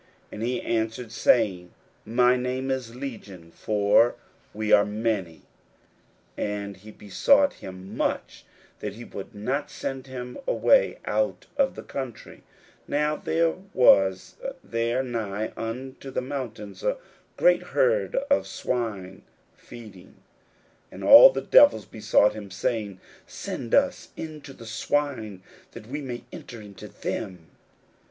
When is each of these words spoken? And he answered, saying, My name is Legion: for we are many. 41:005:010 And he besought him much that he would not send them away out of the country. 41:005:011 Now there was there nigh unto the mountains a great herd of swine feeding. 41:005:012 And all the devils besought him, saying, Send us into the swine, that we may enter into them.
And 0.31 0.41
he 0.41 0.59
answered, 0.63 1.11
saying, 1.11 1.73
My 2.05 2.35
name 2.35 2.71
is 2.71 2.95
Legion: 2.95 3.51
for 3.51 4.15
we 4.51 4.71
are 4.71 4.83
many. 4.83 5.43
41:005:010 6.39 6.45
And 6.49 6.77
he 6.77 6.89
besought 6.89 7.53
him 7.53 7.95
much 7.95 8.43
that 8.79 8.95
he 8.95 9.03
would 9.03 9.35
not 9.35 9.69
send 9.69 10.05
them 10.05 10.39
away 10.47 10.97
out 11.05 11.45
of 11.55 11.75
the 11.75 11.83
country. 11.83 12.37
41:005:011 12.87 12.87
Now 12.87 13.15
there 13.17 13.53
was 13.75 14.35
there 14.63 15.03
nigh 15.03 15.53
unto 15.55 16.09
the 16.09 16.19
mountains 16.21 16.81
a 16.81 16.97
great 17.37 17.61
herd 17.61 18.15
of 18.27 18.47
swine 18.47 19.21
feeding. 19.55 20.13
41:005:012 20.89 20.93
And 20.93 21.03
all 21.03 21.29
the 21.29 21.41
devils 21.41 21.85
besought 21.85 22.33
him, 22.33 22.49
saying, 22.49 22.99
Send 23.27 23.75
us 23.75 24.09
into 24.17 24.51
the 24.51 24.65
swine, 24.65 25.43
that 25.73 25.85
we 25.85 26.01
may 26.01 26.23
enter 26.31 26.59
into 26.59 26.87
them. 26.87 27.51